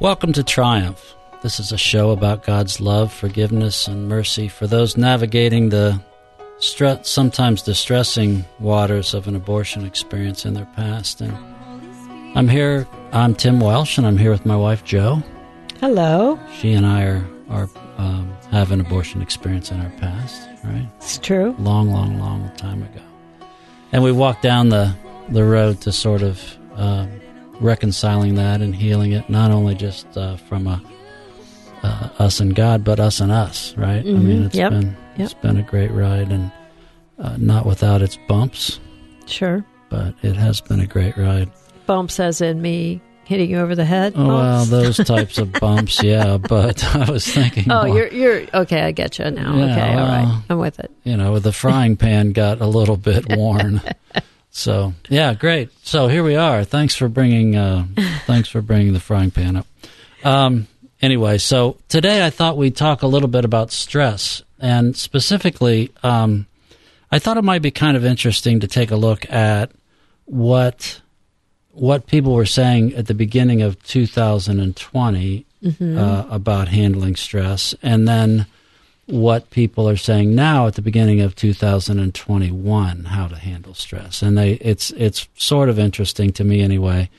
[0.00, 1.14] Welcome to Triumph.
[1.42, 6.00] This is a show about God's love, forgiveness, and mercy for those navigating the
[6.58, 11.20] stre- sometimes distressing waters of an abortion experience in their past.
[11.20, 11.36] And
[12.34, 12.88] I'm here.
[13.12, 15.22] I'm Tim Welsh, and I'm here with my wife Jo.
[15.80, 16.40] Hello.
[16.50, 20.88] She and I are are um, have an abortion experience in our past, right?
[20.96, 21.54] It's true.
[21.58, 23.02] Long, long, long time ago.
[23.92, 24.94] And we walked down the
[25.28, 26.40] the road to sort of
[26.74, 27.06] uh,
[27.60, 30.82] reconciling that and healing it, not only just uh, from a
[31.82, 34.00] uh, us and God, but us and us, right?
[34.00, 34.70] I mean, it's Yep.
[34.70, 35.20] been Yep.
[35.24, 36.50] it's been a great ride, and
[37.18, 38.78] uh, not without its bumps,
[39.26, 39.64] Sure.
[39.88, 41.50] but it has been a great ride.
[41.86, 44.12] Bumps as in me hitting you over the head.
[44.16, 46.36] Oh, well, those types of bumps, yeah.
[46.36, 48.82] But I was thinking, Oh, more, you're you're okay.
[48.82, 49.56] I get you now.
[49.56, 50.42] Yeah, okay, all right.
[50.50, 50.90] I'm with it.
[51.04, 53.80] you know, the frying pan got a little bit worn.
[54.50, 55.70] So yeah, great.
[55.86, 56.64] So here we are.
[56.64, 57.56] Thanks for bringing.
[57.56, 57.86] Uh,
[58.26, 59.66] thanks for bringing the frying pan up.
[60.24, 60.66] Um,
[61.00, 66.46] anyway, so today I thought we'd talk a little bit about stress, and specifically, um,
[67.10, 69.70] I thought it might be kind of interesting to take a look at
[70.24, 71.00] what
[71.72, 75.46] what people were saying at the beginning of 2020
[75.80, 78.46] uh, about handling stress, and then
[79.10, 84.22] what people are saying now at the beginning of 2021 how to handle stress.
[84.22, 87.10] And they it's it's sort of interesting to me anyway.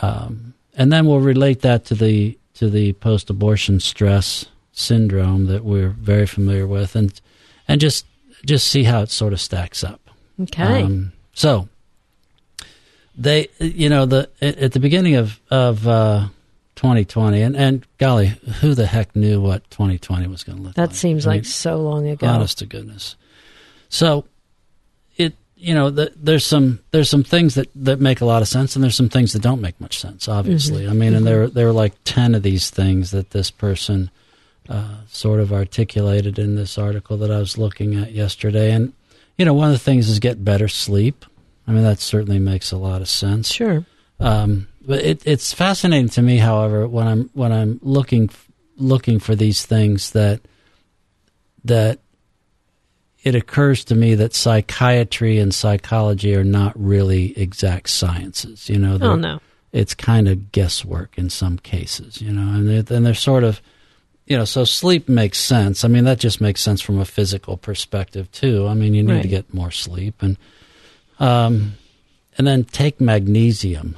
[0.00, 5.90] Um, and then we'll relate that to the to the post-abortion stress syndrome that we're
[5.90, 7.20] very familiar with and
[7.68, 8.06] and just
[8.44, 10.00] just see how it sort of stacks up.
[10.40, 10.82] Okay.
[10.82, 11.68] um, so
[13.16, 16.28] they, you know, the at at the beginning of of uh,
[16.76, 18.26] 2020, and and golly,
[18.60, 20.90] who the heck knew what 2020 was going to look like?
[20.90, 22.26] that seems I like mean, so long ago.
[22.26, 23.16] honest to goodness.
[23.88, 24.24] So,
[25.16, 28.48] it you know, the, there's some there's some things that that make a lot of
[28.48, 30.28] sense, and there's some things that don't make much sense.
[30.28, 34.10] Obviously, I mean, and there there are like ten of these things that this person
[34.68, 38.92] uh, sort of articulated in this article that I was looking at yesterday, and
[39.36, 41.24] you know, one of the things is get better sleep.
[41.66, 43.52] I mean, that certainly makes a lot of sense.
[43.52, 43.84] Sure.
[44.18, 48.30] Um, but it, it's fascinating to me, however, when I'm when I'm looking
[48.76, 50.40] looking for these things that
[51.64, 52.00] that
[53.22, 58.68] it occurs to me that psychiatry and psychology are not really exact sciences.
[58.68, 59.40] You know, Oh no.
[59.70, 62.20] it's kind of guesswork in some cases.
[62.20, 63.60] You know, and they, and they're sort of
[64.26, 65.84] you know, so sleep makes sense.
[65.84, 68.66] I mean, that just makes sense from a physical perspective too.
[68.68, 70.36] I mean, you need to get more sleep and
[71.20, 71.74] um
[72.38, 73.96] and then take magnesium.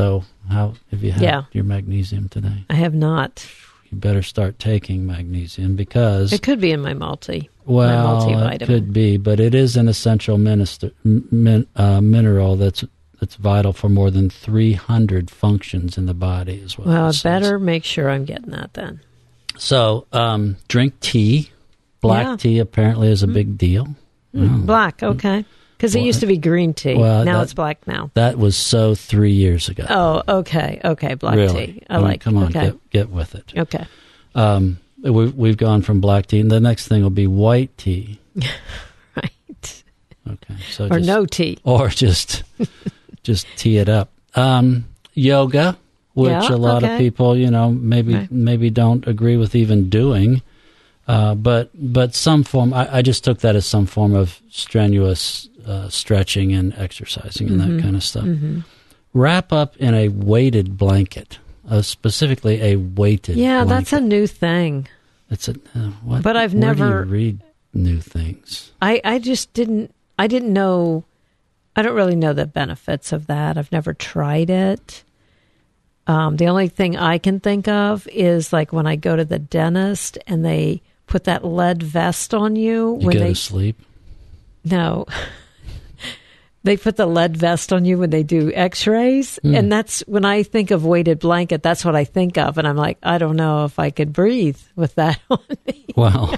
[0.00, 1.42] So, how have you had Yeah.
[1.52, 2.64] your magnesium today?
[2.70, 3.46] I have not.
[3.90, 7.50] You better start taking magnesium because It could be in my multi.
[7.66, 12.82] well, it could be, but it is an essential minister, min, uh, mineral that's
[13.20, 16.88] that's vital for more than 300 functions in the body as well.
[16.88, 19.00] Well, I better make sure I'm getting that then.
[19.58, 21.50] So, um, drink tea.
[22.00, 22.36] Black Yeah.
[22.36, 23.94] tea apparently is a big deal.
[24.34, 24.48] Oh.
[24.64, 25.44] Black, okay.
[25.80, 26.94] Because it used to be green tea.
[26.94, 28.10] well, now that- it's black now.
[28.12, 29.86] That was so three years ago.
[29.88, 30.78] Oh, okay.
[30.84, 31.14] Okay.
[31.14, 31.66] Black really?
[31.68, 31.82] tea.
[31.88, 32.66] I mean, like Come on, Okay.
[32.66, 33.52] get, get with it.
[33.56, 33.86] Okay.
[34.34, 38.20] Um, we, we've gone from black tea, and the next thing will be white tea.
[39.16, 39.82] Right.
[40.28, 41.58] Okay, so Or just, no tea.
[41.64, 42.42] or just
[43.22, 44.10] just tee it up.
[44.34, 45.76] Um, yoga,
[46.14, 50.42] which Yeah, a lot of people, you know, maybe maybe don't agree with even doing.
[51.08, 55.48] Uh, but but some form, I, I just took that as some form of strenuous
[55.66, 57.76] uh, stretching and exercising and Mm-hmm.
[57.76, 58.26] that kind of stuff.
[59.12, 61.38] Wrap up in a weighted blanket,
[61.68, 63.36] uh, specifically a weighted.
[63.36, 64.86] Yeah, that's a new thing.
[65.30, 66.22] It's a uh, what?
[66.22, 67.40] But I've where never- read
[67.74, 68.70] new things.
[68.82, 71.04] I, I just didn't I didn't know
[71.76, 73.56] I don't really know the benefits of that.
[73.58, 75.02] I've never tried it.
[76.06, 79.38] Um, the only thing I can think of is like when I go to the
[79.38, 83.80] dentist and they put that lead vest on you You when go they to sleep.
[84.64, 85.06] no
[86.62, 89.54] they put the lead vest on you when they do x-rays Hmm.
[89.54, 92.76] and that's when i think of weighted blanket that's what i think of and i'm
[92.76, 96.34] like i don't know if i could breathe with that on me Well,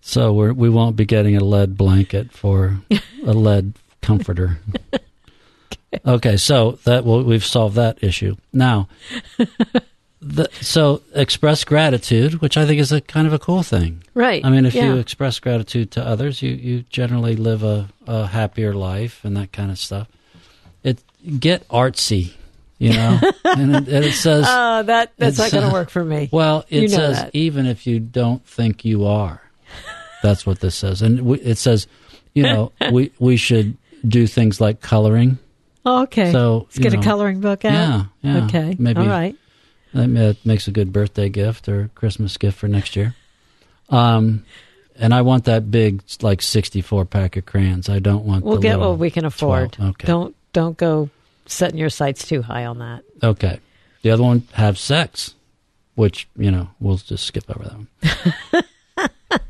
[0.00, 2.78] so we're, we won't be getting a lead blanket for
[3.24, 4.58] a lead comforter.
[6.06, 8.34] Okay, so that well, we've solved that issue.
[8.50, 8.88] Now,
[10.22, 14.04] the, so express gratitude, which I think is a kind of a cool thing.
[14.14, 14.86] right I mean, if yeah.
[14.86, 19.52] you express gratitude to others, you, you generally live a, a happier life and that
[19.52, 20.06] kind of stuff.
[20.84, 21.02] It
[21.40, 22.32] get artsy,
[22.78, 26.04] you know, and, it, and it says Oh, that that's not going to work for
[26.04, 26.28] me.
[26.32, 27.30] Well, it You know says that.
[27.34, 29.40] even if you don't think you are.
[30.22, 31.88] That's what this says, and we, it says,
[32.32, 33.76] you know, we we should
[34.06, 35.38] do things like coloring.
[35.84, 36.30] Oh, okay.
[36.30, 37.72] So Let's get know, a coloring book out.
[37.72, 38.44] Yeah, yeah.
[38.44, 38.76] Okay.
[38.78, 39.36] Maybe All right.
[39.92, 43.14] That makes a good birthday gift or Christmas gift for next year.
[43.90, 44.44] Um,
[44.96, 47.88] and I want that big, like sixty-four pack of crayons.
[47.88, 48.44] I don't want.
[48.44, 49.72] We'll get what we can afford.
[49.72, 49.90] 12.
[49.90, 50.06] Okay.
[50.06, 51.10] Don't don't go
[51.46, 53.02] setting your sights too high on that.
[53.22, 53.60] Okay.
[54.02, 55.34] The other one, have sex,
[55.94, 58.64] which you know we'll just skip over that one.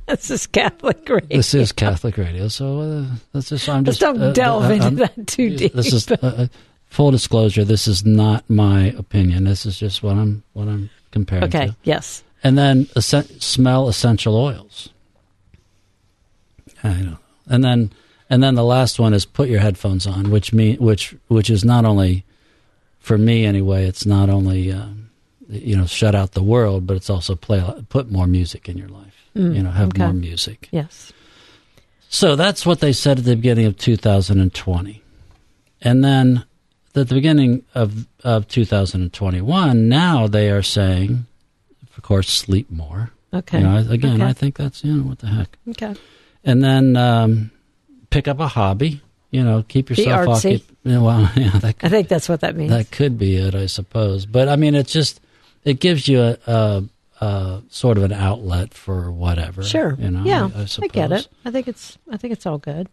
[0.07, 1.39] This is Catholic radio.
[1.39, 3.67] This is Catholic radio, so uh, that's just.
[3.69, 5.73] I'm Just just don't uh, delve uh, into I'm- that too deep.
[5.73, 6.47] This is uh, uh,
[6.93, 7.65] full disclosure.
[7.65, 9.45] This is not my opinion.
[9.45, 11.69] This is just what I'm what I'm comparing okay.
[11.69, 11.77] to.
[11.85, 12.23] Yes.
[12.45, 14.91] And then essen- smell essential oils.
[16.85, 17.19] I don't know.
[17.49, 17.93] And then
[18.29, 21.65] and then the last one is put your headphones on, which mean which which is
[21.65, 22.25] not only
[23.01, 23.87] for me anyway.
[23.87, 25.11] It's not only um,
[25.49, 28.89] you know shut out the world, but it's also play put more music in your
[28.89, 29.31] life.
[29.35, 30.03] Mm, you know, have okay.
[30.03, 30.69] more music.
[30.73, 31.11] Yes.
[32.11, 35.03] So that's what they said at the beginning of 2020.
[35.81, 36.45] And then
[36.95, 41.27] at the beginning of, of 2021, now they are saying,
[41.97, 43.11] of course, sleep more.
[43.33, 43.59] Okay.
[43.59, 44.25] You know, again, Okay.
[44.27, 45.57] I think that's, you know, what the heck.
[45.71, 45.95] Okay.
[46.45, 47.51] And then um,
[48.11, 49.01] pick up a hobby,
[49.31, 50.57] you know, keep yourself artsy.
[50.57, 50.67] occupied.
[50.85, 52.71] Well, yeah, that I think that's what that means.
[52.71, 54.27] that could be it, I suppose.
[54.27, 55.21] But I mean, it's just
[55.65, 56.85] it gives you a, a,
[57.25, 59.63] a sort of an outlet for whatever.
[59.63, 59.97] sure.
[59.99, 60.25] You know.
[60.25, 60.51] yeah.
[60.55, 61.29] I, I, I get it.
[61.45, 62.89] I think it's I think it's all good.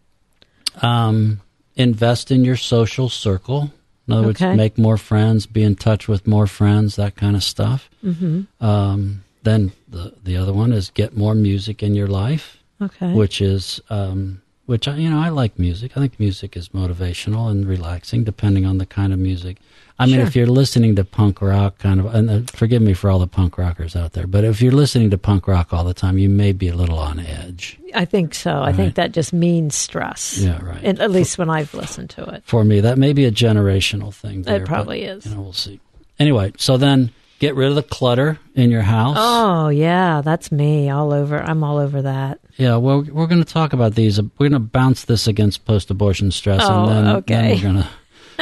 [0.80, 1.40] Um,
[1.74, 3.72] invest in your social circle.
[4.10, 4.46] In other Okay.
[4.48, 7.88] words, make more friends, be in touch with more friends, that kind of stuff.
[8.02, 13.12] hmm Um, then the the other one is get more music in your life, Okay.
[13.14, 15.92] which is um, which I you know I like music.
[15.96, 19.56] I think music is motivational and relaxing, depending on the kind of music.
[20.00, 20.26] I mean, Sure.
[20.26, 23.26] if you're listening to punk rock, kind of, and uh, forgive me for all the
[23.26, 26.28] punk rockers out there, but if you're listening to punk rock all the time, you
[26.28, 27.78] may be a little on edge.
[27.94, 28.62] I think so.
[28.62, 30.38] I think that just means stress.
[30.38, 30.80] Yeah, right.
[30.82, 32.42] And at least when I've listened to it.
[32.46, 34.42] For me, that may be a generational thing.
[34.42, 35.26] There, It probably is.
[35.26, 35.80] You know, we'll see.
[36.18, 39.16] Anyway, so then get rid of the clutter in your house.
[39.18, 41.38] Oh yeah, that's me all over.
[41.40, 42.40] I'm all over that.
[42.56, 44.20] Yeah, well, we're going to talk about these.
[44.20, 47.88] We're going to bounce this against post-abortion stress, Oh, and then, then we're going to.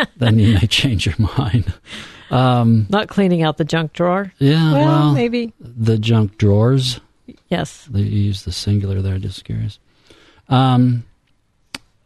[0.17, 1.73] then you may change your mind.
[2.31, 4.33] Um, Not cleaning out the junk drawer.
[4.39, 5.53] yeah, well, well, maybe.
[5.61, 7.01] the junk drawers.
[7.49, 7.87] Yes.
[7.91, 9.19] They use the singular there.
[9.19, 9.79] Just curious.
[10.49, 11.05] Um,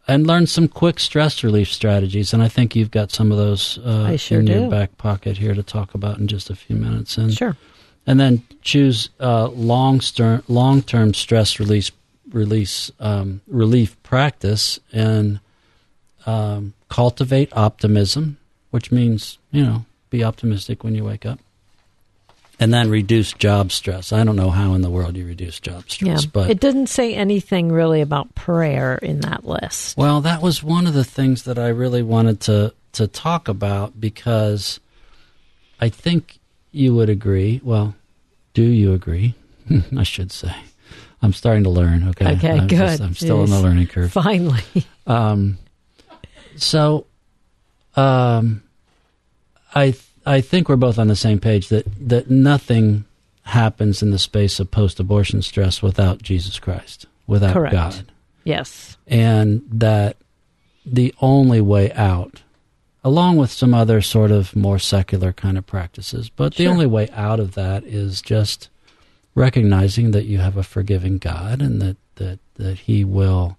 [0.07, 3.77] and learn some quick stress relief strategies, and I think you've got some of those
[3.79, 4.69] uh, sure in your do.
[4.69, 7.17] back pocket here to talk about in just a few minutes.
[7.17, 7.55] And Sure.
[8.05, 10.01] and then choose uh, long
[10.47, 11.91] long term stress release
[12.31, 15.39] release um, relief practice and
[16.25, 18.37] um, cultivate optimism,
[18.71, 21.39] which means you know be optimistic when you wake up,
[22.59, 24.13] and then reduce job stress.
[24.13, 26.15] I don't know how in the world you reduce job Yeah.
[26.17, 29.97] stress, but it didn't say anything really about prayer in that list.
[29.97, 33.99] well, that was one of the things that I really wanted to to talk about
[33.99, 34.79] because
[35.79, 36.37] I think
[36.71, 37.59] you would agree.
[37.63, 37.95] Well,
[38.53, 39.33] do you agree?
[39.97, 40.53] I should say.
[41.21, 42.07] I'm starting to learn.
[42.09, 42.33] Okay.
[42.33, 43.01] Okay, I'm good.
[43.01, 44.11] I'm still on the learning curve.
[44.11, 44.61] Finally.
[45.07, 45.57] Um,
[46.57, 47.05] so,
[47.95, 48.63] um,
[49.75, 53.05] I th- I think we're both on the same page that that nothing
[53.43, 57.73] happens in the space of post-abortion stress without Jesus Christ, without Correct.
[57.73, 58.05] God
[58.43, 58.97] yes.
[59.07, 60.17] and that
[60.85, 62.41] the only way out,
[63.03, 67.09] along with some other sort of more secular kind of practices, but the only way
[67.11, 68.69] out of that is just
[69.35, 73.57] recognizing that you have a forgiving God and that that that He will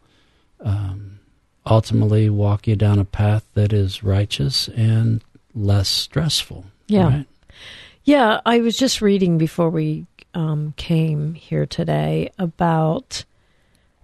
[0.60, 1.18] um,
[1.66, 5.23] ultimately walk you down a path that is righteous and
[5.54, 6.64] less stressful.
[6.87, 7.04] Yeah.
[7.04, 7.26] right?
[8.04, 13.25] Yeah, I was just reading before we um, came here today about,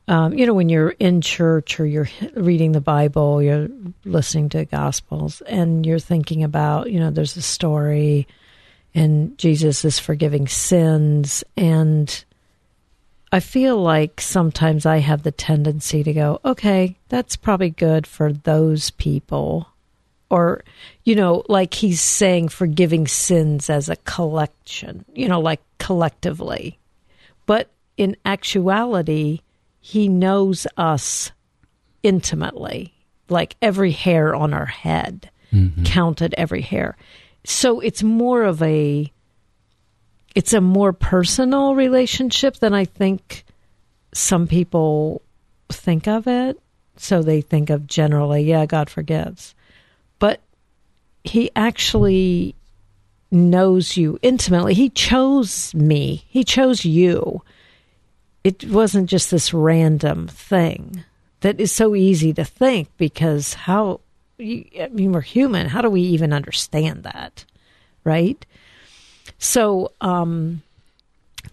[0.09, 3.69] um, you know, when you're in church or you're reading the Bible, you're
[4.05, 8.27] listening to Gospels, and you're thinking about, you know, there's a story,
[8.95, 12.25] and Jesus is forgiving sins, and
[13.33, 18.33] I feel like sometimes I have the tendency to go, okay, that's probably good for
[18.33, 19.69] those people.
[20.31, 20.63] Or
[21.05, 26.79] you know like he's saying forgiving sins as a collection you know like collectively.
[27.47, 29.41] But in actuality
[29.81, 31.33] he knows us
[32.05, 32.95] intimately
[33.29, 35.85] like every hair on our head Mhm.
[35.85, 36.97] counted every hair.
[37.43, 39.11] So it's more of a
[40.35, 43.45] it's a more personal relationship than i think
[44.13, 45.23] some people
[45.71, 46.61] think of it
[46.97, 49.55] so they think of generally yeah god forgives
[50.19, 50.41] but
[51.25, 52.55] he actually
[53.31, 54.75] knows you intimately.
[54.75, 56.25] He chose me.
[56.29, 57.43] He chose you.
[58.43, 61.05] It wasn't just this random thing
[61.41, 64.01] that is so easy to think because how,
[64.39, 65.69] I mean, we're human.
[65.69, 67.45] How do we even understand that?
[68.03, 68.45] Right?
[69.41, 70.63] So, um,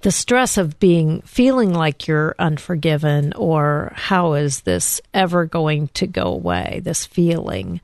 [0.02, 6.06] the stress of being feeling like you're unforgiven or how is this ever going to
[6.06, 6.82] go away?
[6.84, 7.82] This feeling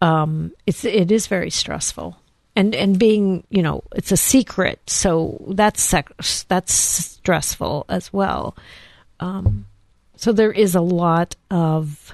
[0.00, 2.16] um it's it is very stressful.
[2.54, 6.16] And and being you know it's a secret so that's sec-
[6.48, 8.56] that's stressful as well.
[9.20, 9.66] Um
[10.16, 12.12] so there is a lot of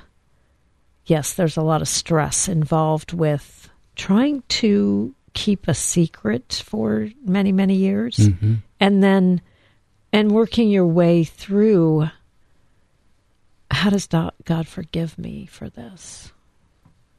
[1.06, 7.52] yes there's a lot of stress involved with trying to keep a secret for many
[7.52, 8.54] many years Mm-hmm.
[8.80, 9.40] and then
[10.12, 12.08] and working your way through
[13.70, 16.30] how does god forgive me for this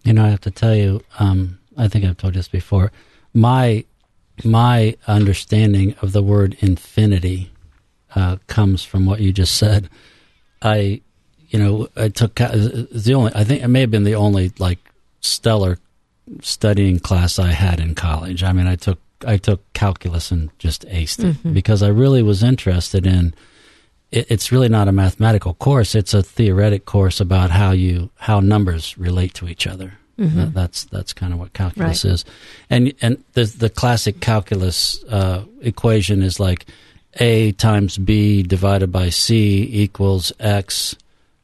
[0.03, 2.91] You know, I have to tell you, um, I think I've told you this before.
[3.33, 3.83] My
[4.43, 7.49] my understanding of the word infinity
[8.13, 9.89] uh, comes from what you just said.
[10.61, 11.01] I,
[11.49, 13.31] you know, I took it's the only.
[13.33, 14.79] I think it may have been the only like
[15.21, 15.79] stellar
[16.41, 18.43] studying class I had in college.
[18.43, 21.53] I mean, I took I took calculus and just aced it Mhm.
[21.53, 23.33] because I really was interested in.
[24.11, 28.39] It, it's really not a mathematical course; it's a theoretic course about how you how
[28.41, 29.93] numbers relate to each other.
[30.19, 30.37] Mm-hmm.
[30.37, 32.25] That, that's that's kind of what calculus is,
[32.69, 36.65] and and the the classic calculus uh, equation is like
[37.19, 40.95] a times b divided by c equals x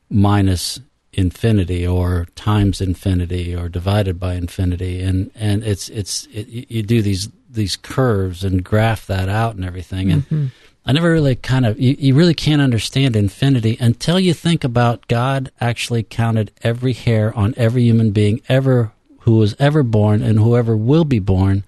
[0.10, 0.80] minus
[1.14, 5.02] infinity or times infinity or divided by infinity.
[5.02, 9.66] And and it's it's it, you- do these these curves and graph that out and
[9.66, 10.12] everything.
[10.12, 10.46] And Mm-hmm.
[10.84, 15.08] I never really kind of you, you really can't understand infinity until you think about
[15.08, 20.40] God actually counted every hair on every human being ever who was ever born and
[20.40, 21.64] whoever will be born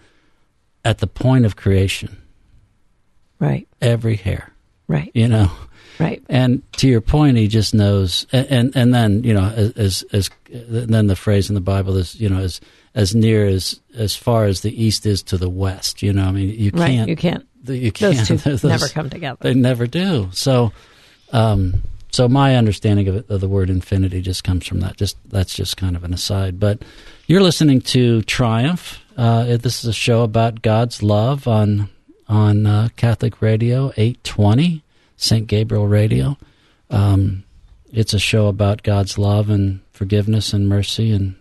[0.84, 2.18] at the point of creation.
[3.40, 3.68] Right.
[3.82, 4.52] Every hair.
[4.88, 5.12] Right.
[5.14, 5.52] You know
[6.00, 10.04] right and to your point he just knows and and, and then you know as
[10.12, 12.60] as then the phrase in the bible is you know as
[12.96, 16.32] as near as as far as the east is to the west you know i
[16.32, 19.54] mean you right can't you can't you can't those two those- never come together they
[19.54, 20.30] never do.
[20.34, 20.74] So,
[21.32, 21.82] um,
[22.12, 24.98] so my understanding of, it, of the word infinity just comes from that.
[24.98, 26.60] Just that's just kind of an aside.
[26.60, 26.82] But
[27.26, 29.00] you're listening to Triumph.
[29.16, 31.90] Uh, this is a show about God's love on
[32.28, 34.84] on uh, Catholic Radio 820,
[35.24, 35.48] St.
[35.48, 36.38] Gabriel Radio.
[36.90, 37.44] Um,
[37.92, 41.36] it's a show about God's love and forgiveness and mercy and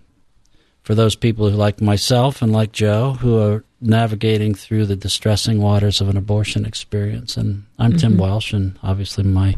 [0.83, 5.61] for those people who like myself and like Jo who are navigating through the distressing
[5.61, 7.37] waters of an abortion experience.
[7.37, 8.21] And I'm Tim Mhm.
[8.21, 9.57] Welsh, and obviously my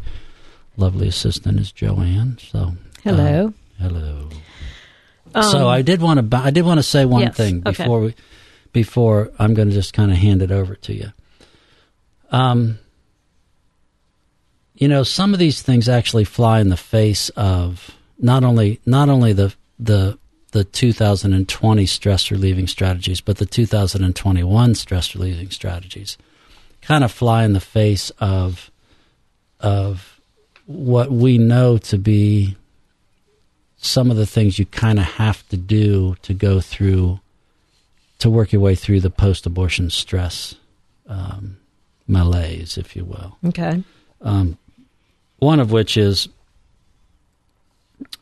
[0.77, 2.39] lovely assistant is Joanne.
[2.51, 4.29] So hello uh, hello.
[5.35, 7.83] Um, so I did want to I did want to say one Yes, thing okay.
[7.83, 8.15] before we
[8.73, 11.13] before I'm going to just kind of hand it over to you.
[12.31, 12.79] Um,
[14.75, 19.09] you know, some of these things actually fly in the face of not only not
[19.09, 20.19] only the the
[20.53, 26.17] the 2020 stress relieving strategies, but the 2021 stress relieving strategies
[26.81, 28.71] kind of fly in the face of
[29.61, 30.21] of
[30.67, 32.57] what we know to be
[33.77, 37.21] some of the things you kind of have to do to go through
[38.19, 40.55] to work your way through the post-abortion stress
[41.07, 41.59] um,
[42.07, 43.37] malaise, if you will.
[43.47, 43.83] okay
[44.21, 44.57] Um,
[45.45, 46.29] one of which is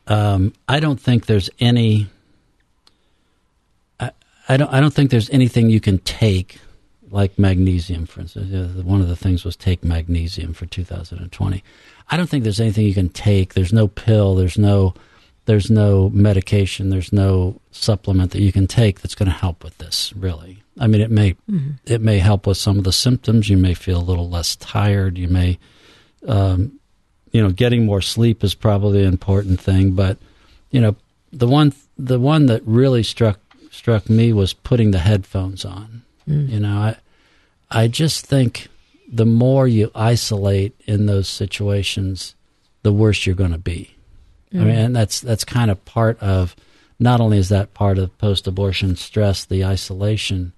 [0.07, 2.09] um, I don't think there's any.
[4.00, 4.11] I,
[4.49, 4.73] I don't.
[4.73, 6.59] I don't think there's anything you can take,
[7.11, 8.50] like magnesium, for instance.
[8.85, 11.62] One of the things was take magnesium for 2020.
[12.11, 13.55] I don't think there's anything you can take.
[13.55, 14.35] There's no pill.
[14.35, 14.95] There's no.
[15.45, 16.91] There's no medication.
[16.91, 20.12] There's no supplement that you can take that's going to help with this.
[20.14, 21.79] Really, I mean, it may Mhm.
[21.85, 23.49] it may help with some of the symptoms.
[23.49, 25.19] You may feel a little less tired.
[25.19, 25.59] You may,
[26.29, 26.79] um,
[27.33, 29.93] you know, getting more sleep is probably an important thing.
[29.93, 30.19] But
[30.71, 30.97] you know,
[31.33, 36.03] the one the one that really struck struck me was putting the headphones on.
[36.29, 36.49] Mm.
[36.49, 36.97] You know, I
[37.71, 38.69] I just think
[39.11, 42.35] the more you isolate in those situations,
[42.83, 43.95] the worse you're going to be.
[44.55, 46.55] I mean, and that's that's kind of part of.
[46.99, 50.53] Not only is that part of post-abortion stress, the isolation,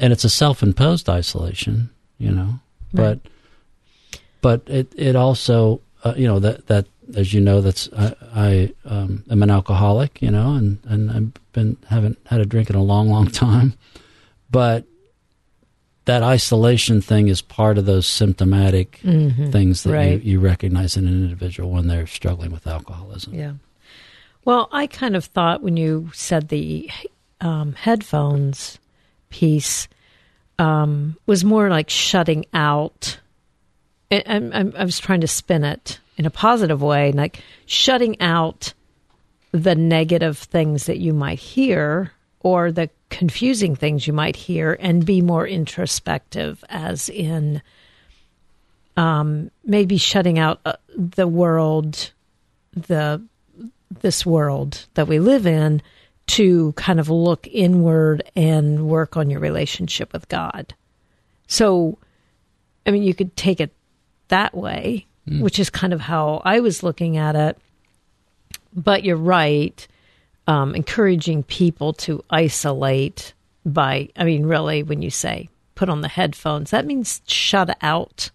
[0.00, 2.58] and it's a self-imposed isolation, you know,
[2.92, 3.20] Right.
[3.22, 8.14] but but it it also uh, you know that that as you know that's I,
[8.34, 12.70] I um, am an alcoholic, you know, and and I've been haven't had a drink
[12.70, 13.74] in a long long time,
[14.50, 14.84] but
[16.06, 19.50] that isolation thing is part of those symptomatic Mhm.
[19.50, 20.22] things that Right.
[20.22, 23.32] you, you recognize in an individual when they're struggling with alcoholism.
[23.34, 23.52] Yeah.
[24.44, 26.90] Well, I kind of thought when you said the
[27.40, 28.78] um, headphones
[29.30, 29.88] piece
[30.58, 33.18] um, was more like shutting out.
[34.10, 38.74] I'm, I'm, I was trying to spin it in a positive way, like shutting out
[39.52, 45.06] the negative things that you might hear or the confusing things you might hear and
[45.06, 47.62] be more introspective, as in
[48.96, 52.12] um, maybe shutting out uh, the world,
[52.72, 53.22] the
[54.00, 55.80] this world that we live in,
[56.26, 60.74] to kind of look inward and work on your relationship with God.
[61.46, 61.98] So,
[62.86, 63.72] I mean, you could take it
[64.28, 65.40] that way, mm.
[65.40, 67.58] which is kind of how I was looking at it.
[68.74, 69.86] But you're right
[70.46, 73.32] um, encouraging people to isolate
[73.64, 78.30] by, I mean, really, when you say put on the headphones, that means shut out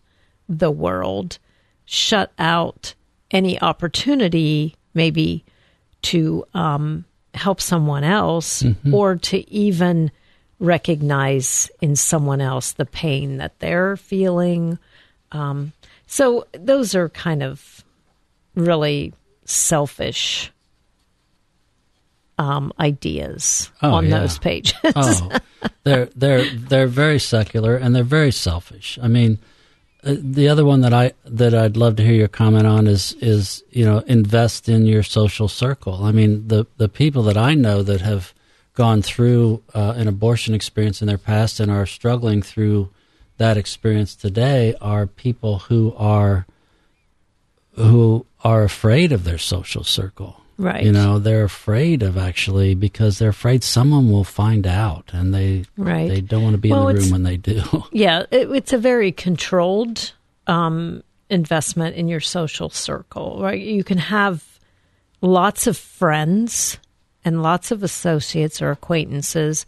[0.47, 1.37] the world,
[1.85, 2.95] shut out
[3.31, 5.43] any opportunity, maybe
[6.01, 8.93] to um, help someone else mm-hmm.
[8.93, 10.11] or to even
[10.59, 14.79] recognize in someone else the pain that they're feeling.
[15.31, 15.71] Um,
[16.11, 17.85] so those are kind of
[18.55, 19.13] really
[19.45, 20.51] selfish
[22.39, 24.19] um, ideas oh, on yeah.
[24.19, 24.73] those pages.
[24.83, 25.29] oh,
[25.83, 28.97] they're they're they're very secular and they're very selfish.
[29.03, 29.37] I mean,
[30.03, 33.13] uh, the other one that I that I'd love to hear your comment on is
[33.21, 36.05] is you know invest in your social circle.
[36.05, 38.33] I mean, the the people that I know that have
[38.73, 42.89] gone through uh, an abortion experience in their past and are struggling through
[43.39, 46.45] that experience today are people who are
[47.73, 50.83] who are afraid of their social circle Right.
[50.83, 55.63] You know, they're afraid of actually because they're afraid someone will find out and they
[55.77, 56.09] right.
[56.09, 57.63] they don't want to be well, in the room when they do.
[57.93, 60.11] Yeah, it, it's a very controlled
[60.47, 63.59] um, investment in your social circle, right?
[63.59, 64.43] You can have
[65.21, 66.77] lots of friends
[67.23, 69.65] and lots of associates or acquaintances,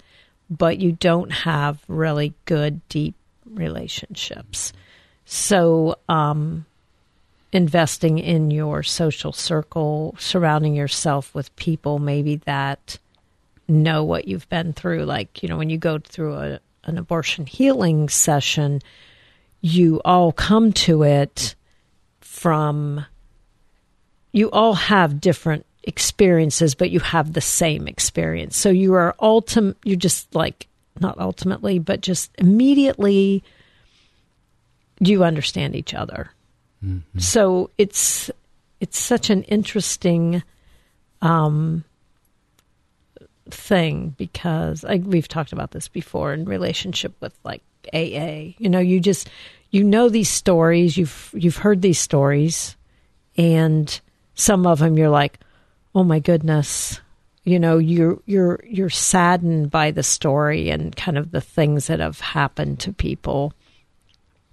[0.49, 3.15] but you don't have really good, deep
[3.53, 4.73] relationships.
[5.25, 6.65] So, um,
[7.51, 12.97] investing in your social circle, surrounding yourself with people maybe that
[13.67, 15.03] know what you've been through.
[15.03, 18.81] Like, you know, when you go through a, an abortion healing session,
[19.61, 21.55] you all come to it
[22.21, 23.05] from,
[24.31, 28.55] you all have different experiences, but you have the same experience.
[28.55, 30.67] So you are ultimate, you're just like,
[30.99, 33.43] not ultimately, but just immediately,
[34.99, 36.31] you understand each other
[36.83, 37.19] Mm-hmm.
[37.19, 38.31] So it's
[38.79, 40.41] it's such an interesting
[41.21, 41.83] um,
[43.49, 47.61] thing because I, we've talked about this before in relationship with like
[47.93, 48.53] AA.
[48.57, 49.29] You know, you just
[49.69, 52.75] you know these stories, you've you've heard these stories,
[53.37, 53.99] and
[54.33, 55.39] some of them you're like,
[55.93, 56.99] oh my goodness,
[57.43, 61.99] you know, you're you're you're saddened by the story and kind of the things that
[61.99, 63.53] have happened to people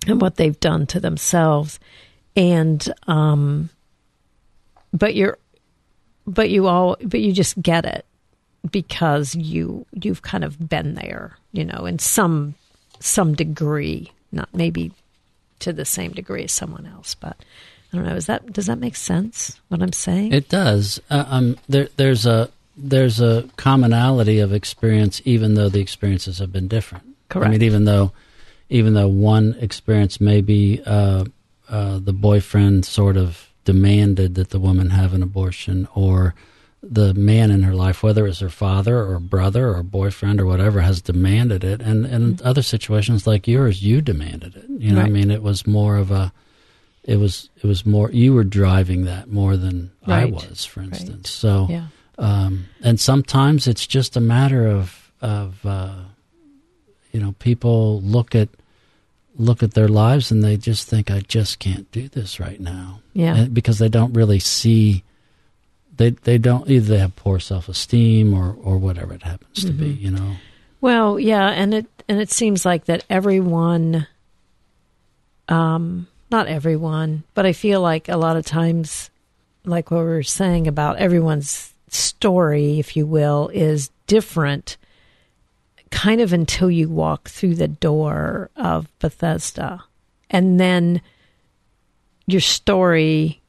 [0.06, 1.78] and what they've done to themselves.
[2.36, 3.70] And um,
[4.92, 5.38] but you're
[6.26, 8.04] but you all but you just get it
[8.70, 12.54] because you you've kind of been there you know in some
[13.00, 14.92] some degree not maybe
[15.58, 17.36] to the same degree as someone else but
[17.92, 18.14] i don't know.
[18.14, 20.32] Is that does that make sense what i'm saying?
[20.32, 21.00] It does.
[21.10, 26.52] Uh, um there there's a there's a commonality of experience even though the experiences have
[26.52, 28.12] been different correct i mean even though
[28.70, 31.24] even though one experience may be uh,
[31.68, 36.34] uh, the boyfriend sort of demanded that the woman have an abortion, or
[36.82, 40.80] the man in her life, whether it's her father or brother or boyfriend or whatever,
[40.80, 41.82] has demanded it.
[41.82, 42.46] And in mm-hmm.
[42.46, 44.64] other situations like yours, you demanded it.
[44.68, 45.08] You know, right.
[45.08, 46.32] I mean, it was more of a,
[47.04, 50.22] it was it was more you were driving that more than right.
[50.22, 51.10] I was, for instance.
[51.10, 51.26] Right.
[51.26, 51.86] So, yeah.
[52.18, 55.94] Um, and sometimes it's just a matter of of uh,
[57.12, 58.48] you know people look at
[59.38, 63.00] look at their lives and they just think, I just can't do this right now.
[63.14, 63.36] Yeah.
[63.36, 65.04] And because they don't really see,
[65.96, 69.66] they they don't either they have poor self esteem or or whatever it happens mm-hmm.
[69.68, 69.92] to be.
[69.92, 70.04] Mm-hmm.
[70.04, 70.36] You know.
[70.80, 74.06] Well, yeah, and it and it seems like that everyone,
[75.48, 79.10] um, not everyone, but I feel like a lot of times,
[79.64, 84.76] like what we were saying about everyone's story, if you will, is different
[85.90, 89.84] kind of until you walk through the door of Bethesda.
[90.30, 91.00] And then
[92.26, 93.40] your story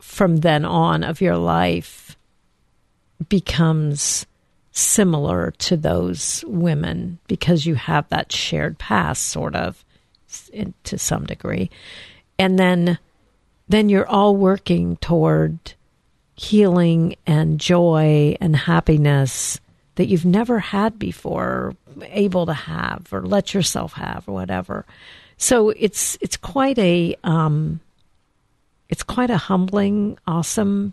[0.00, 2.16] from then on of your life
[3.28, 4.26] becomes
[4.72, 9.82] similar to those women because you have that shared past sort of
[10.84, 11.70] to some degree
[12.38, 12.98] and then
[13.68, 15.58] then you're all working toward
[16.36, 19.58] healing and joy and happiness
[19.96, 24.84] that you've never had before, able to have, or let yourself have, or whatever.
[25.38, 27.80] So it's it's quite a um,
[28.88, 30.92] it's quite a humbling, awesome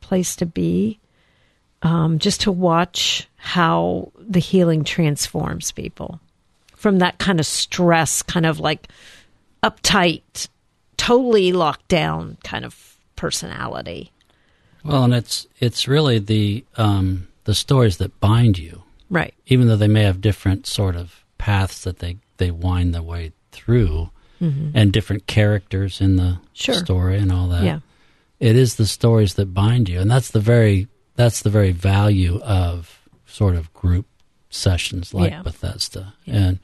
[0.00, 0.98] place to be.
[1.80, 6.18] Um, just to watch how the healing transforms people
[6.74, 8.88] from that kind of stress, kind of like
[9.62, 10.48] uptight,
[10.96, 14.10] totally locked down kind of personality.
[14.84, 19.34] Well, and it's it's really the um, the stories that bind you, Right.
[19.46, 23.32] even though they may have different sort of paths that they they wind their way
[23.52, 24.10] through,
[24.40, 26.44] and different characters in the Mm-hmm.
[26.52, 26.74] Sure.
[26.74, 27.64] story and all that.
[27.64, 27.80] Yeah.
[28.40, 30.86] it is the stories that bind you, and that's the very
[31.16, 34.06] that's the very value of sort of group
[34.50, 35.42] sessions like Yeah.
[35.42, 36.58] Bethesda, and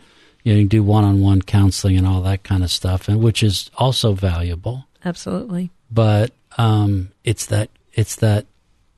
[0.44, 3.08] you, know, you can do one on one counseling and all that kind of stuff,
[3.08, 4.86] and which is also valuable.
[5.04, 5.70] Absolutely.
[5.90, 8.46] But um, it's that it's that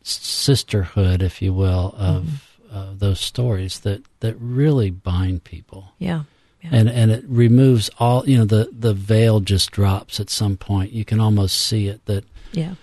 [0.02, 2.76] sisterhood, if you will, of Mm-hmm.
[2.76, 6.22] uh, those stories that that really bind people Yeah.
[6.62, 6.70] Yeah.
[6.72, 10.92] and and it removes all you know the the veil just drops at some point
[10.92, 12.74] you can almost see it that yeah.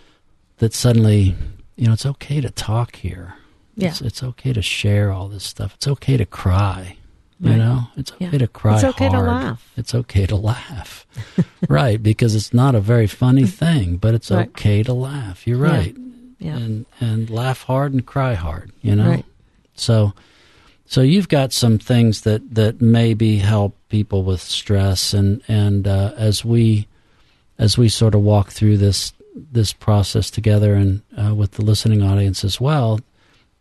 [0.60, 1.36] that suddenly
[1.76, 3.36] you know it's okay to talk here
[3.76, 3.90] Yeah.
[3.90, 6.96] it's, it's okay to share all this stuff it's okay to cry
[7.42, 7.58] you Right.
[7.58, 8.38] know it's okay Yeah.
[8.40, 9.70] to cry It's okay to laugh.
[9.76, 11.06] it's okay to laugh
[11.68, 14.48] right because it's not a very funny thing but it's Right.
[14.50, 15.94] okay to laugh you're right
[16.44, 16.58] Yeah.
[16.58, 19.26] and and laugh hard and cry hard you know Right.
[19.76, 20.14] so
[20.86, 26.12] so you've got some things that that maybe help people with stress and and uh,
[26.18, 26.88] as we
[27.58, 29.14] as we sort of walk through this
[29.52, 33.00] this process together and uh, with the listening audience as well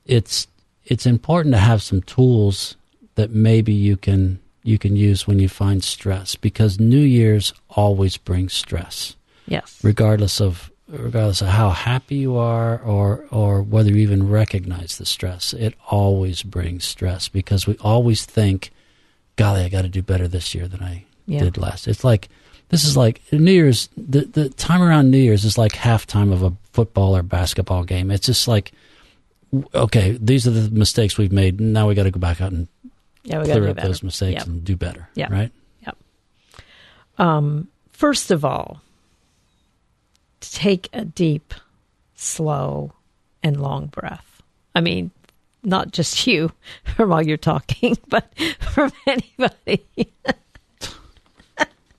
[0.05, 0.47] it's
[0.85, 2.77] it's important to have some tools
[3.15, 8.17] that maybe you can you can use when you find stress because new year's always
[8.17, 9.15] brings stress
[9.47, 9.79] Yes.
[9.85, 15.07] regardless of regardless of how happy you are or or whether you even recognize the
[15.07, 18.71] stress it always brings stress because we always think
[19.37, 21.41] golly i got to do better this year than i Yeah.
[21.45, 22.29] did last it's like
[22.69, 26.43] this is like new year's the, the time around new year's is like halftime of
[26.43, 28.73] a football or basketball game it's just like
[29.75, 32.69] okay these are the mistakes we've made now we got to go back out and
[33.25, 33.39] Yeah.
[33.41, 33.89] We clear up better.
[33.89, 34.47] those mistakes Yep.
[34.47, 35.33] and do better Yeah.
[35.33, 35.51] right
[35.81, 35.97] yep
[37.19, 38.81] Um, first of all,
[40.51, 41.55] take a deep,
[42.15, 42.93] slow,
[43.43, 44.43] and long breath.
[44.75, 45.11] I mean,
[45.63, 46.53] not just you
[46.97, 49.85] from while you're talking, but from anybody.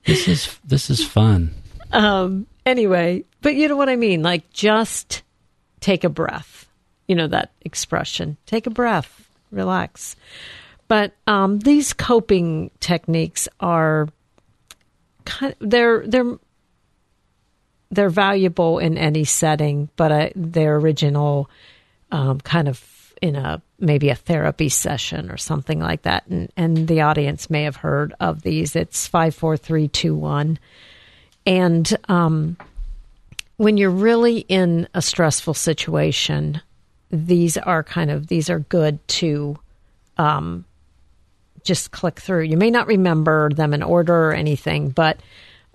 [0.05, 1.53] this is this is fun
[1.91, 4.23] Um, anyway, but you know what I mean?
[4.23, 5.23] Like, just
[5.79, 6.67] take a breath.
[7.07, 10.15] You know that expression take a breath, relax.
[10.87, 14.09] But um, these coping techniques are
[15.25, 16.37] kind of, they're they're
[17.93, 21.49] they're valuable in any setting, but uh, they're original
[22.11, 26.27] um, kind of in a maybe a therapy session or something like that.
[26.27, 28.75] And and the audience may have heard of these.
[28.75, 30.59] It's five, four, three, two, one.
[31.45, 32.57] And um,
[33.57, 36.61] when you're really in a stressful situation,
[37.11, 39.57] these are kind of these are good to
[40.17, 40.65] um,
[41.63, 42.43] just click through.
[42.43, 45.19] You may not remember them in order or anything, but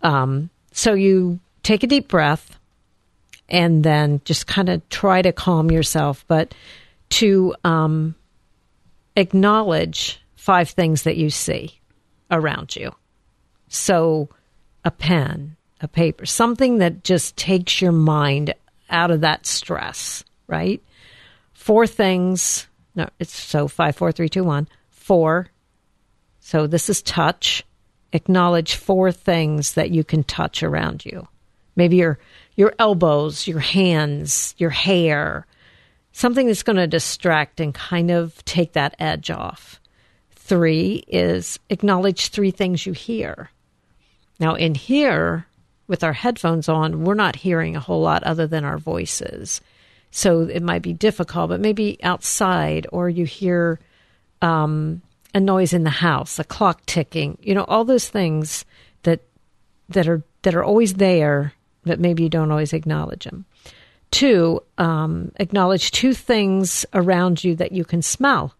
[0.02, 2.58] um, so you take a deep breath
[3.48, 6.54] and then just kind of try to calm yourself, but
[7.10, 8.14] to um,
[9.16, 11.78] acknowledge five things that you see
[12.30, 12.94] around you.
[13.68, 14.28] So,
[14.84, 18.54] a pen, a paper, something that just takes your mind
[18.90, 20.82] out of that stress, right?
[21.52, 22.66] Four things.
[22.94, 24.68] No, it's so five, four, three, two, one.
[24.90, 25.48] Four.
[26.40, 27.64] So this is touch.
[28.12, 31.28] Acknowledge four things that you can touch around you.
[31.78, 32.18] Maybe your
[32.56, 35.46] your elbows, your hands, your hair,
[36.10, 39.80] something that's going to distract and kind of take that edge off.
[40.32, 43.50] Three is acknowledge three things you hear.
[44.40, 45.46] Now, in here,
[45.86, 49.60] with our headphones on, we're not hearing a whole lot other than our voices.
[50.10, 53.78] So it might be difficult, but maybe outside, or you hear
[54.42, 55.00] um,
[55.32, 58.64] a noise in the house, a clock ticking, you know, all those things
[59.04, 59.20] that
[59.90, 61.52] that are that are always there,
[61.88, 63.44] but maybe you don't always acknowledge them.
[64.10, 68.54] Two, um, acknowledge two things around you that you can smell.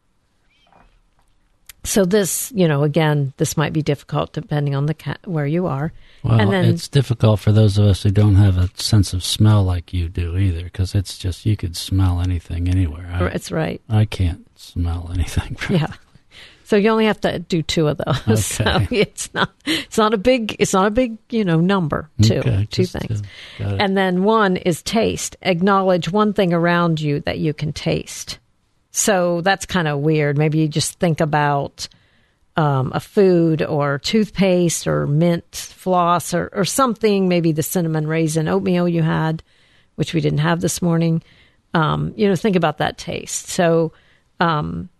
[1.84, 5.66] So this, you know, again, this might be difficult depending on the ca- where you
[5.66, 5.92] are.
[6.22, 9.62] Well, then it's difficult for those of us who don't have a sense of smell
[9.62, 13.08] like you do either, because it's just you could smell anything anywhere.
[13.10, 15.56] I, it's right, I can't smell anything.
[15.70, 15.94] yeah.
[16.68, 18.44] So you only have to do two of those.
[18.44, 22.10] So it's not it's not a big it's not a big you know number.
[22.20, 23.22] Two Okay, two things.
[23.56, 23.64] two.
[23.64, 25.34] And then one is taste.
[25.40, 28.38] Acknowledge one thing around you that you can taste.
[28.90, 30.36] So that's kind of weird.
[30.36, 31.88] Maybe you just think about
[32.58, 38.46] um, a food or toothpaste or mint floss or, or something, maybe the cinnamon raisin
[38.46, 39.42] oatmeal you had,
[39.94, 41.22] which we didn't have this morning.
[41.72, 43.48] Um, you know, think about that taste.
[43.48, 43.92] So
[44.38, 44.90] Um,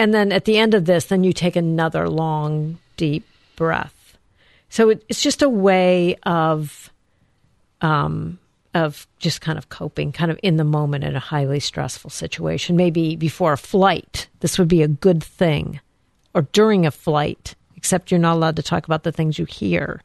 [0.00, 3.22] and then at the end of this, then you take another long, deep
[3.54, 4.16] breath.
[4.70, 6.90] So it, it's just a way of,
[7.82, 8.38] um,
[8.72, 12.76] of just kind of coping, kind of in the moment in a highly stressful situation.
[12.76, 15.80] Maybe before a flight, this would be a good thing,
[16.32, 20.00] or during a flight, except you're not allowed to talk about the things you hear,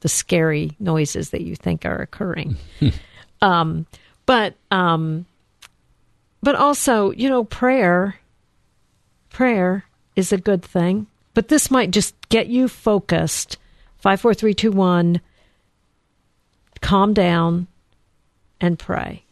[0.00, 2.56] the scary noises that you think are occurring.
[3.42, 3.84] um,
[4.24, 5.26] but um,
[6.42, 8.18] but also, you know, prayer
[9.34, 9.84] prayer
[10.16, 11.06] is a good thing.
[11.34, 13.58] But this might just get you focused.
[13.98, 15.20] Five, four, three, two, one.
[16.80, 17.66] Calm down
[18.60, 19.24] and pray.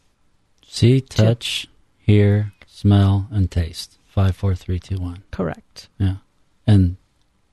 [0.67, 3.99] See, touch, hear, smell, and taste.
[4.07, 5.23] Five, four, three, two, one.
[5.31, 5.89] Correct.
[5.99, 6.17] Yeah.
[6.67, 6.97] And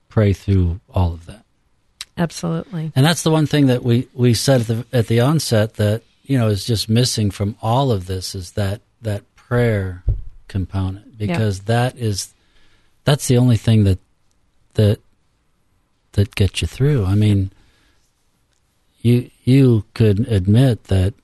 [0.08, 1.44] pray through all of that.
[2.18, 2.92] Absolutely.
[2.96, 6.02] And that's the one thing that we, we said at the, at the onset that,
[6.24, 10.02] you know, is just missing from all of this is that, that prayer
[10.48, 12.34] component because that is,
[13.10, 13.98] that's the only thing that,
[14.74, 15.00] that,
[16.12, 17.04] that gets you through.
[17.04, 17.50] I mean,
[19.00, 21.14] you, you could admit that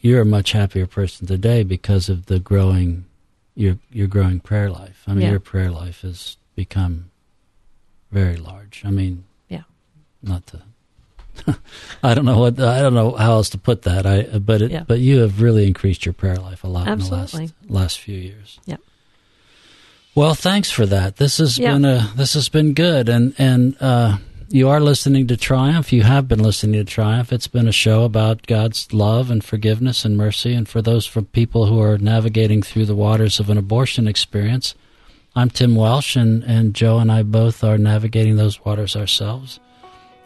[0.00, 3.04] you're a much happier person today because of the growing
[3.54, 5.02] your your growing prayer life.
[5.06, 5.30] I mean, yeah.
[5.32, 7.10] your prayer life has become
[8.10, 8.82] very large.
[8.84, 9.64] I mean, yeah,
[10.22, 10.62] not to.
[12.02, 14.06] I don't know what I don't know how else to put that.
[14.06, 14.84] I but it, yeah.
[14.86, 17.44] but you have really increased your prayer life a lot Absolutely.
[17.44, 18.60] in the last last few years.
[18.64, 18.76] Yeah.
[20.16, 21.16] Well, thanks for that.
[21.16, 21.74] This has yeah.
[21.74, 24.16] been a this has been good, and and uh,
[24.48, 25.92] you are listening to Triumph.
[25.92, 27.34] You have been listening to Triumph.
[27.34, 30.54] It's been a show about God's love and forgiveness and mercy.
[30.54, 34.74] And for those from people who are navigating through the waters of an abortion experience,
[35.34, 39.60] I'm Tim Welsh, and, and Jo and I both are navigating those waters ourselves.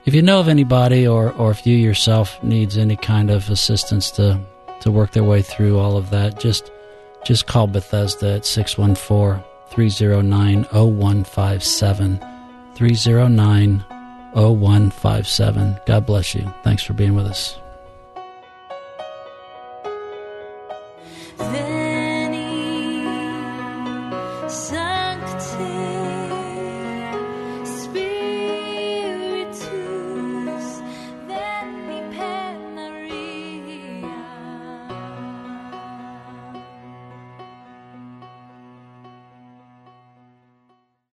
[0.05, 4.13] If you know of anybody or, or if you yourself needs any kind of assistance
[4.13, 4.41] to,
[4.83, 6.71] to work their way through all of that, just
[7.25, 12.21] just call Bethesda at 614 309 0157.
[12.75, 13.85] 309
[14.35, 15.81] 0157.
[15.87, 16.53] God bless you.
[16.63, 17.57] Thanks for being with us.